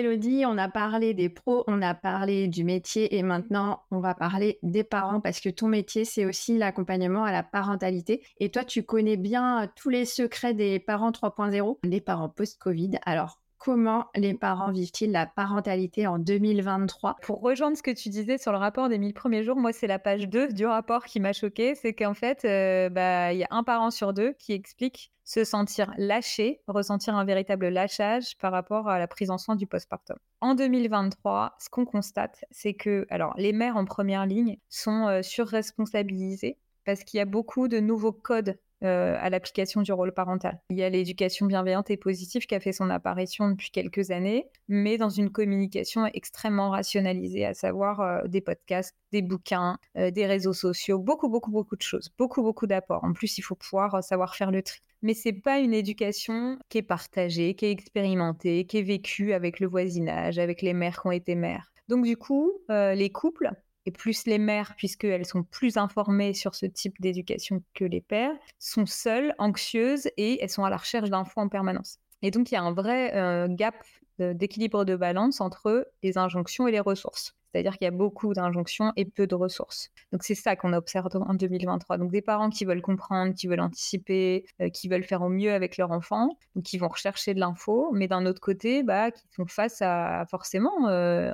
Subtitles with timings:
[0.00, 4.14] Elodie, on a parlé des pros, on a parlé du métier et maintenant on va
[4.14, 8.64] parler des parents parce que ton métier c'est aussi l'accompagnement à la parentalité et toi
[8.64, 12.92] tu connais bien tous les secrets des parents 3.0, les parents post-Covid.
[13.04, 18.36] Alors comment les parents vivent-ils la parentalité en 2023 Pour rejoindre ce que tu disais
[18.36, 21.18] sur le rapport des 1000 premiers jours, moi c'est la page 2 du rapport qui
[21.18, 24.52] m'a choqué, c'est qu'en fait euh, bah, il y a un parent sur deux qui
[24.52, 29.56] explique se sentir lâché, ressentir un véritable lâchage par rapport à la prise en soin
[29.56, 30.18] du postpartum.
[30.42, 35.22] En 2023, ce qu'on constate, c'est que alors les mères en première ligne sont euh,
[35.22, 40.60] surresponsabilisées parce qu'il y a beaucoup de nouveaux codes euh, à l'application du rôle parental.
[40.68, 44.46] Il y a l'éducation bienveillante et positive qui a fait son apparition depuis quelques années,
[44.68, 50.26] mais dans une communication extrêmement rationalisée, à savoir euh, des podcasts, des bouquins, euh, des
[50.26, 53.04] réseaux sociaux, beaucoup, beaucoup, beaucoup de choses, beaucoup, beaucoup d'apports.
[53.04, 54.80] En plus, il faut pouvoir savoir faire le tri.
[55.00, 59.60] Mais c'est pas une éducation qui est partagée, qui est expérimentée, qui est vécue avec
[59.60, 61.72] le voisinage, avec les mères qui ont été mères.
[61.88, 63.50] Donc du coup, les couples
[63.86, 68.34] et plus les mères, puisqu'elles sont plus informées sur ce type d'éducation que les pères,
[68.58, 71.98] sont seules, anxieuses et elles sont à la recherche d'infos en permanence.
[72.22, 73.74] Et donc, il y a un vrai euh, gap
[74.18, 77.34] d'équilibre de balance entre les injonctions et les ressources.
[77.54, 79.92] C'est-à-dire qu'il y a beaucoup d'injonctions et peu de ressources.
[80.10, 81.98] Donc c'est ça qu'on observe en 2023.
[81.98, 85.52] Donc des parents qui veulent comprendre, qui veulent anticiper, euh, qui veulent faire au mieux
[85.52, 89.46] avec leur enfant, qui vont rechercher de l'info, mais d'un autre côté, bah, qui font
[89.46, 91.32] face à forcément euh,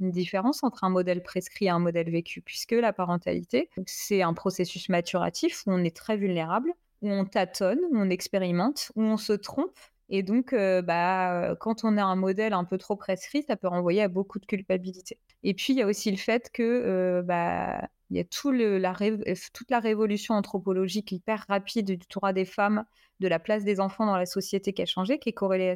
[0.00, 4.32] une différence entre un modèle prescrit et un modèle vécu, puisque la parentalité, c'est un
[4.32, 6.72] processus maturatif où on est très vulnérable,
[7.02, 11.84] où on tâtonne, où on expérimente, où on se trompe et donc, euh, bah, quand
[11.84, 15.18] on a un modèle un peu trop prescrit, ça peut renvoyer à beaucoup de culpabilité.
[15.42, 19.34] Et puis, il y a aussi le fait que euh, bah, il y a euh,
[19.52, 22.84] toute la révolution anthropologique hyper rapide du droit des femmes,
[23.20, 25.74] de la place des enfants dans la société qui a changé, qui est corrélée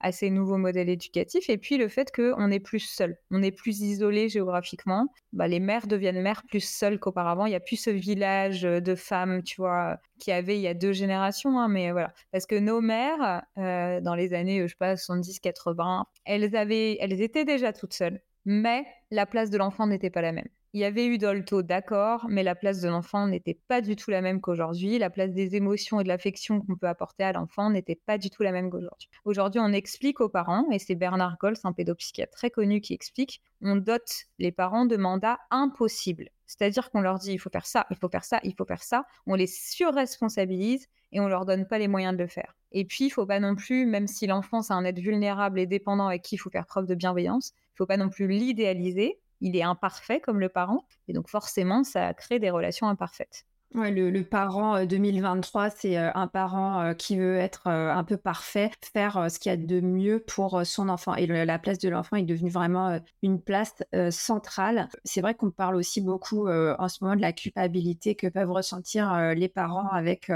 [0.00, 1.48] à ces, nouveaux modèles éducatifs.
[1.48, 5.08] Et puis le fait qu'on est plus seul, on est plus isolé géographiquement.
[5.32, 7.46] Bah, les mères deviennent mères plus seules qu'auparavant.
[7.46, 10.74] Il n'y a plus ce village de femmes, tu vois, qui avait il y a
[10.74, 11.58] deux générations.
[11.58, 16.04] Hein, mais voilà, parce que nos mères, euh, dans les années, je sais pas, 70-80,
[16.26, 18.20] elles avaient, elles étaient déjà toutes seules.
[18.44, 20.48] Mais la place de l'enfant n'était pas la même.
[20.74, 24.10] Il y avait eu Dolto, d'accord, mais la place de l'enfant n'était pas du tout
[24.10, 24.98] la même qu'aujourd'hui.
[24.98, 28.30] La place des émotions et de l'affection qu'on peut apporter à l'enfant n'était pas du
[28.30, 29.10] tout la même qu'aujourd'hui.
[29.26, 33.42] Aujourd'hui, on explique aux parents, et c'est Bernard Gols, un pédopsychiatre très connu, qui explique,
[33.60, 36.30] on dote les parents de mandats impossibles.
[36.46, 38.82] C'est-à-dire qu'on leur dit, il faut faire ça, il faut faire ça, il faut faire
[38.82, 39.04] ça.
[39.26, 42.56] On les surresponsabilise et on leur donne pas les moyens de le faire.
[42.70, 45.66] Et puis, il faut pas non plus, même si l'enfant c'est un être vulnérable et
[45.66, 49.18] dépendant avec qui il faut faire preuve de bienveillance, il faut pas non plus l'idéaliser
[49.42, 50.86] il est imparfait comme le parent.
[51.08, 53.44] Et donc forcément, ça crée des relations imparfaites.
[53.74, 58.18] Ouais, le, parent 2023, euh, c'est euh, un parent euh, qui veut être un peu
[58.18, 61.14] parfait, faire ce qu'il y a de mieux pour son enfant.
[61.14, 63.74] Et la place de l'enfant est devenue vraiment une place
[64.10, 64.88] centrale.
[65.04, 69.34] C'est vrai qu'on parle aussi beaucoup en ce moment de la culpabilité que peuvent ressentir
[69.34, 70.30] les parents avec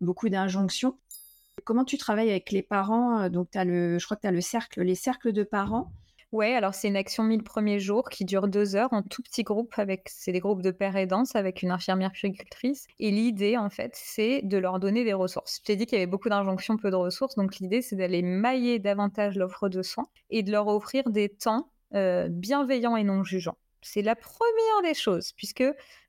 [0.00, 0.98] beaucoup d'injonctions.
[1.64, 4.40] Comment tu travailles avec les parents Donc, as le, je crois que tu as le
[4.40, 5.92] cercle, les cercles de parents.
[6.32, 9.42] Ouais, alors c'est une action 1000 premiers jours qui dure deux heures en tout petit
[9.42, 12.86] groupe avec, c'est des groupes de père et avec une infirmière puéricultrice.
[13.00, 15.58] Et l'idée, en fait, c'est de leur donner des ressources.
[15.58, 17.34] Je t'ai dit qu'il y avait beaucoup d'injonctions, peu de ressources.
[17.34, 21.72] Donc l'idée, c'est d'aller mailler davantage l'offre de soins et de leur offrir des temps
[21.94, 23.58] euh, bienveillants et non jugeants.
[23.82, 25.64] C'est la première des choses, puisque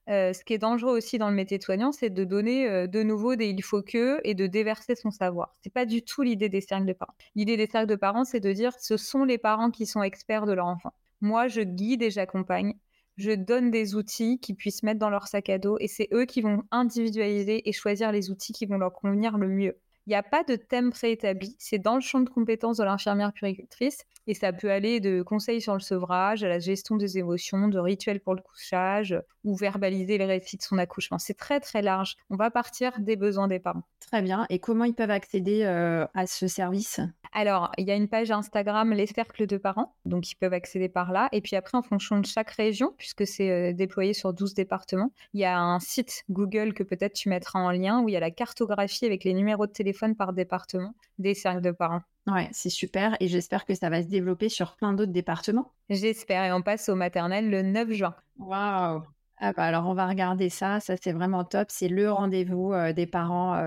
[0.08, 3.36] ce qui est dangereux aussi dans le métier de soignant, c'est de donner de nouveau
[3.36, 5.56] des il faut que et de déverser son savoir.
[5.64, 7.14] C'est pas du tout l'idée des cercles de parents.
[7.36, 10.46] L'idée des cercles de parents, c'est de dire ce sont les parents qui sont experts
[10.46, 10.94] de leur enfant.
[11.22, 12.74] Moi, je guide et j'accompagne.
[13.18, 16.26] Je donne des outils qu'ils puissent mettre dans leur sac à dos et c'est eux
[16.26, 19.78] qui vont individualiser et choisir les outils qui vont leur convenir le mieux.
[20.08, 23.34] Il n'y a pas de thème préétabli, c'est dans le champ de compétences de l'infirmière
[23.34, 27.68] puricultrice Et ça peut aller de conseils sur le sevrage à la gestion des émotions,
[27.68, 31.20] de rituels pour le couchage ou verbaliser les récits de son accouchement.
[31.20, 32.16] C'est très très large.
[32.30, 33.84] On va partir des besoins des parents.
[34.00, 34.46] Très bien.
[34.50, 37.00] Et comment ils peuvent accéder à ce service?
[37.34, 40.90] Alors, il y a une page Instagram, les cercles de parents, donc ils peuvent accéder
[40.90, 41.30] par là.
[41.32, 45.40] Et puis après, en fonction de chaque région, puisque c'est déployé sur 12 départements, il
[45.40, 48.20] y a un site Google que peut-être tu mettras en lien où il y a
[48.20, 52.02] la cartographie avec les numéros de téléphone par département des cercles de parents.
[52.28, 55.72] Ouais, c'est super et j'espère que ça va se développer sur plein d'autres départements.
[55.90, 58.16] J'espère et on passe au maternel le 9 juin.
[58.38, 59.04] Waouh
[59.44, 63.08] ah bah alors on va regarder ça, ça c'est vraiment top, c'est le rendez-vous des
[63.08, 63.60] parents,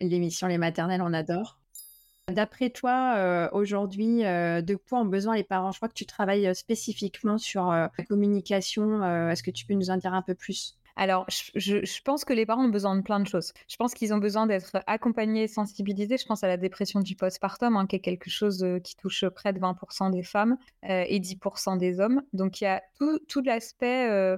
[0.00, 1.58] l'émission Les maternelles, on adore.
[2.32, 5.72] D'après toi, aujourd'hui, de quoi ont besoin les parents?
[5.72, 9.04] Je crois que tu travailles spécifiquement sur la communication.
[9.28, 10.78] Est-ce que tu peux nous en dire un peu plus?
[11.00, 13.54] Alors, je, pense que les parents ont besoin de plein de choses.
[13.68, 16.18] Je pense qu'ils ont besoin d'être accompagnés, sensibilisés.
[16.18, 19.24] Je pense à la dépression du postpartum, hein, qui est quelque chose euh, qui touche
[19.30, 22.20] près de 20% des femmes euh, et 10% des hommes.
[22.34, 24.36] Donc, il y a tout, l'aspect euh,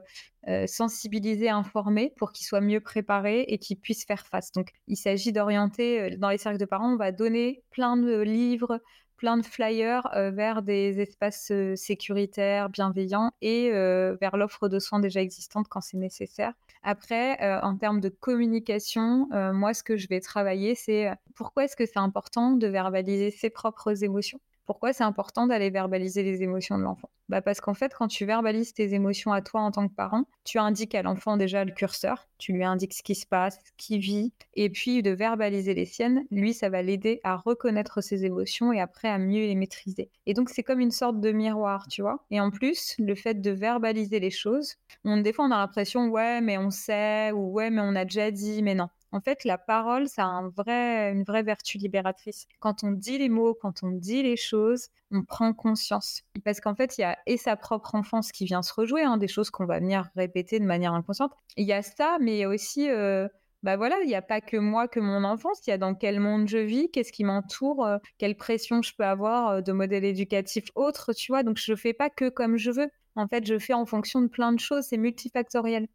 [0.69, 4.53] sensibilisé, informé, pour qu'ils soient mieux préparés et qu'ils puissent faire face.
[4.53, 8.79] Donc, il s'agit d'orienter, dans les cercles de parents, on va donner plein de livres,
[9.23, 15.69] plein de flyers vers des espaces sécuritaires, bienveillants et vers l'offre de soins déjà existante
[15.69, 16.55] quand c'est nécessaire.
[16.83, 21.87] Après, en termes de communication, moi, ce que je vais travailler, c'est pourquoi est-ce que
[21.87, 24.41] c'est important de verbaliser ses propres émotions?
[24.65, 27.11] Pourquoi c'est important d'aller verbaliser les émotions de l'enfant?
[27.29, 30.25] Bah Parce qu'en fait, quand tu verbalises tes émotions à toi en tant que parent,
[30.45, 33.73] tu indiques à l'enfant déjà le curseur, tu lui indiques ce qui se passe, ce
[33.77, 38.25] qu'il vit, et puis de verbaliser les siennes, lui, ça va l'aider à reconnaître ses
[38.25, 40.11] émotions et après à mieux les maîtriser.
[40.27, 42.25] Et donc, c'est comme une sorte de miroir, tu vois?
[42.31, 44.75] Et en plus, le fait de verbaliser les choses,
[45.05, 48.05] on, des fois, on a l'impression, ouais, mais on sait, ou ouais, mais on a
[48.05, 48.89] déjà dit, mais non.
[49.13, 52.47] En fait, la parole, ça a un vrai, une vraie vertu libératrice.
[52.61, 56.23] Quand on dit les mots, quand on dit les choses, on prend conscience.
[56.45, 59.19] Parce qu'en fait, il y a et sa propre enfance qui vient se rejouer, hein,
[59.19, 61.33] des choses qu'on va venir répéter de manière inconsciente.
[61.57, 62.89] Il y a ça, mais il y a aussi...
[62.89, 63.29] Euh,
[63.63, 65.95] bah voilà, il n'y a pas que moi, que mon enfance, il y a dans
[65.95, 69.71] quel monde je vis, qu'est-ce qui m'entoure, euh, quelle pression je peux avoir euh, de
[69.73, 71.45] modèles éducatifs autres, tu vois.
[71.45, 72.91] Donc je ne fais pas que comme je veux.
[73.15, 75.87] En fait, je fais en fonction de plein de choses, c'est multifactoriel.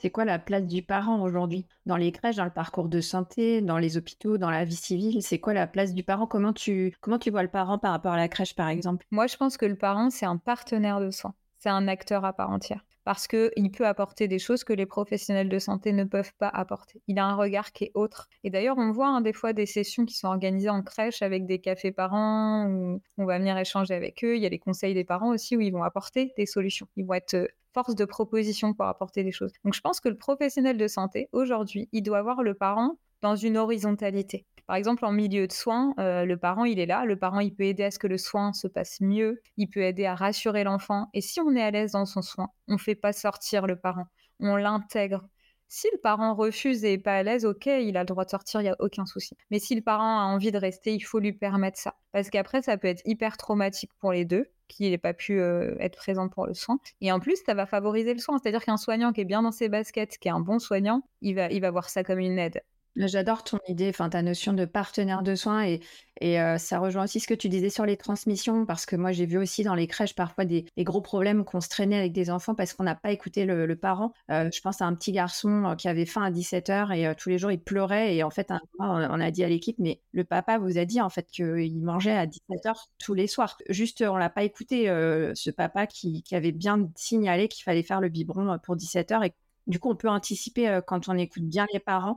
[0.00, 1.66] C'est quoi la place du parent aujourd'hui?
[1.84, 5.22] Dans les crèches, dans le parcours de santé, dans les hôpitaux, dans la vie civile
[5.22, 6.26] C'est quoi la place du parent?
[6.26, 6.94] Comment tu,
[7.30, 9.04] vois le parent par rapport à la crèche, par exemple?
[9.10, 11.34] Moi, je pense que le parent, c'est un partenaire de soins.
[11.60, 15.48] C'est un acteur à part entière parce qu'il peut apporter des choses que les professionnels
[15.48, 17.00] de santé ne peuvent pas apporter.
[17.06, 18.28] Il a un regard qui est autre.
[18.44, 21.46] Et d'ailleurs, on voit hein, des fois des sessions qui sont organisées en crèche avec
[21.46, 24.36] des cafés parents où on va venir échanger avec eux.
[24.36, 26.86] Il y a les conseils des parents aussi où ils vont apporter des solutions.
[26.96, 29.52] Ils vont être euh, force de proposition pour apporter des choses.
[29.64, 33.36] Donc je pense que le professionnel de santé, aujourd'hui, il doit voir le parent dans
[33.36, 34.46] une horizontalité.
[34.70, 37.04] Par exemple, en milieu de soins, euh, le parent, il est là.
[37.04, 39.42] Le parent, il peut aider à ce que le soin se passe mieux.
[39.56, 41.08] Il peut aider à rassurer l'enfant.
[41.12, 43.74] Et si on est à l'aise dans son soin, on ne fait pas sortir le
[43.74, 44.06] parent.
[44.38, 45.24] On l'intègre.
[45.66, 48.30] Si le parent refuse et n'est pas à l'aise, ok, il a le droit de
[48.30, 49.36] sortir, il n'y a aucun souci.
[49.50, 51.96] Mais si le parent a envie de rester, il faut lui permettre ça.
[52.12, 55.74] Parce qu'après, ça peut être hyper traumatique pour les deux, qui n'ait pas pu euh,
[55.80, 56.78] être présent pour le soin.
[57.00, 58.38] Et en plus, ça va favoriser le soin.
[58.38, 61.34] C'est-à-dire qu'un soignant qui est bien dans ses baskets, qui est un bon soignant, il
[61.34, 62.62] va, il va voir ça comme une aide.
[62.96, 65.80] J'adore ton idée, enfin ta notion de partenaire de soins et,
[66.22, 69.26] euh, ça rejoint aussi ce que tu disais sur les transmissions parce que moi j'ai
[69.26, 72.54] vu aussi dans les crèches parfois des, gros problèmes qu'on se traînait avec des enfants
[72.54, 74.12] parce qu'on n'a pas écouté le, parent.
[74.30, 77.28] Euh, je pense à un petit garçon euh, qui avait faim à 17h et tous
[77.28, 80.58] les jours il pleurait et en fait on a dit à l'équipe mais le papa
[80.58, 83.56] vous a dit en fait qu'il mangeait à 17h tous les soirs.
[83.68, 88.00] Juste on l'a pas écouté ce papa qui, qui avait bien signalé qu'il fallait faire
[88.00, 89.32] le biberon pour 17h et
[89.66, 92.16] du coup, on peut anticiper quand on écoute bien les parents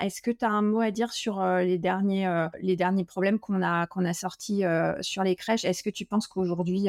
[0.00, 3.62] est-ce que tu as un mot à dire sur les, derniers, les derniers problèmes qu'on
[3.62, 4.62] a, qu'on a sortis
[5.00, 5.64] sur les crèches?
[5.64, 6.88] Est-ce que tu penses qu'aujourd'hui,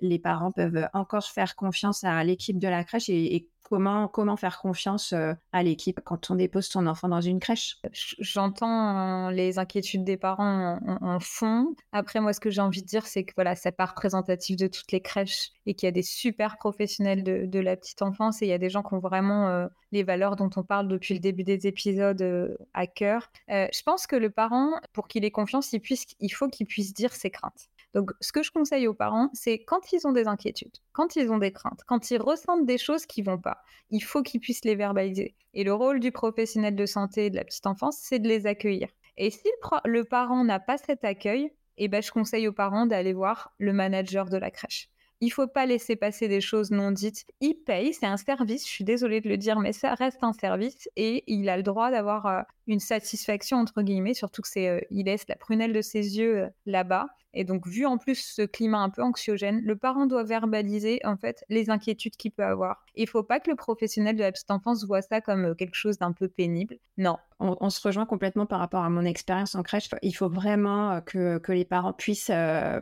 [0.00, 4.58] les parents peuvent encore faire confiance à l'équipe de la crèche et, comment, comment faire
[4.58, 5.14] confiance
[5.52, 7.78] à l'équipe quand on dépose son enfant dans une crèche?
[8.18, 11.74] J'entends les inquiétudes des parents en, fond.
[11.92, 14.66] Après, moi, ce que j'ai envie de dire, c'est que voilà, c'est pas représentatif de
[14.66, 18.46] toutes les crèches et qu'il y a des super professionnels de, la petite enfance et
[18.46, 21.20] il y a des gens qui ont vraiment les valeurs dont on parle depuis le
[21.20, 23.30] début des épisodes à cœur.
[23.48, 27.14] je pense que le parent, pour qu'il ait confiance, puisse, il faut qu'il puisse dire
[27.14, 27.68] ses craintes.
[27.94, 31.30] Donc, ce que je conseille aux parents, c'est quand ils ont des inquiétudes, quand ils
[31.30, 33.58] ont des craintes, quand ils ressentent des choses qui vont pas,
[33.90, 35.34] il faut qu'ils puissent les verbaliser.
[35.52, 38.88] Et le rôle du professionnel de santé de la petite enfance, c'est de les accueillir.
[39.18, 39.46] Et si
[39.84, 43.72] le, parent n'a pas cet accueil, eh ben, je conseille aux parents d'aller voir le
[43.72, 44.88] manager de la crèche.
[45.20, 47.24] Il faut pas laisser passer des choses non dites.
[47.40, 50.32] Il paye, c'est un service, je suis désolée de le dire, mais ça reste un
[50.32, 54.66] service et il a le droit d'avoir euh, une satisfaction entre guillemets, surtout que c'est
[54.66, 58.16] euh, il laisse la prunelle de ses yeux euh, là-bas Et donc, vu en plus
[58.16, 62.44] ce climat un peu anxiogène, le parent doit verbaliser en fait les inquiétudes qu'il peut
[62.44, 62.84] avoir.
[62.94, 65.74] Il faut pas que le professionnel de la petite enfance voit ça comme euh, quelque
[65.74, 66.76] chose d'un peu pénible.
[66.98, 67.16] Non.
[67.44, 69.88] On, se rejoint complètement par rapport à mon expérience en crèche.
[70.02, 72.30] Il faut vraiment que, que les parents puissent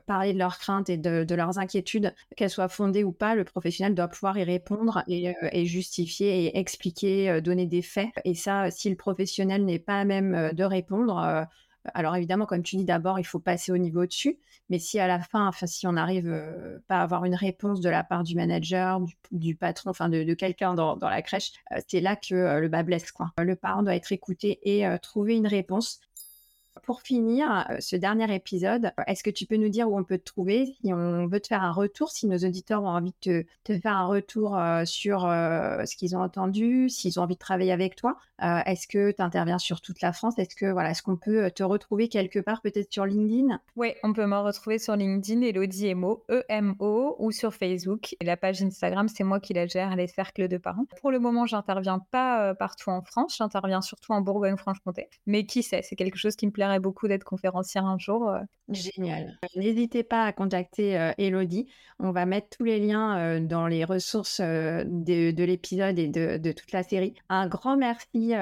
[0.06, 3.34] parler de leurs craintes et de, leurs inquiétudes, qu'elles soient fondées ou pas.
[3.34, 8.10] Le professionnel doit pouvoir y répondre et, et justifier et expliquer, donner des faits.
[8.26, 11.46] Et ça, si le professionnel n'est pas à même de répondre,
[11.94, 14.38] alors évidemment, comme tu dis, d'abord, il faut passer au niveau dessus.
[14.68, 17.80] Mais si à la fin, enfin, si on n'arrive euh, pas à avoir une réponse
[17.80, 19.00] de la part du manager,
[19.32, 22.82] du, patron, enfin de, quelqu'un dans, la crèche, euh, c'est là que euh, le bas
[22.82, 23.10] blesse.
[23.10, 23.32] Quoi.
[23.38, 26.00] Le parent doit être écouté et trouver une réponse
[26.82, 30.18] pour finir euh, ce dernier épisode, est-ce que tu peux nous dire où on peut
[30.18, 33.44] te trouver si on veut te faire un retour, si nos auditeurs ont envie de
[33.64, 37.40] te, faire un retour euh, sur euh, ce qu'ils ont entendu, s'ils ont envie de
[37.40, 38.16] travailler avec toi?
[38.42, 40.38] Est-ce que tu interviens sur toute la France?
[40.38, 43.60] Est-ce que voilà, est-ce qu'on peut te retrouver quelque part, peut-être sur LinkedIn?
[43.76, 48.16] Oui, on peut me retrouver sur LinkedIn, Elodie Emo, E-M-O, ou sur Facebook.
[48.18, 50.86] Et la page Instagram, c'est moi qui la gère, les cercles de parents.
[51.02, 55.10] Pour le moment, j'interviens pas partout en France, j'interviens surtout en Bourgogne-Franche-Comté.
[55.26, 58.28] Mais qui sait, c'est quelque chose qui me beaucoup d'être conférencière un jour.
[58.28, 58.40] Euh.
[58.68, 59.38] Génial.
[59.56, 61.66] N'hésitez pas à contacter euh, Elodie.
[61.98, 66.72] On va mettre tous les liens euh, dans les ressources de, l'épisode et de, toute
[66.72, 67.14] la série.
[67.28, 68.32] Un grand merci,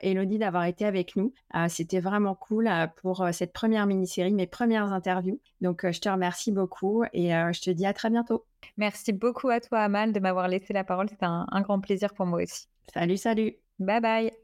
[0.00, 1.32] Elodie, d'avoir été avec nous.
[1.68, 2.70] C'était vraiment cool
[3.02, 5.40] pour cette première mini-série, mes premières interviews.
[5.60, 8.44] Donc, je te remercie beaucoup et je te dis à très bientôt.
[8.76, 11.08] Merci beaucoup à toi, Amal, de m'avoir laissé la parole.
[11.08, 12.68] C'était un grand plaisir pour moi aussi.
[12.92, 13.56] Salut, salut.
[13.78, 14.43] Bye bye.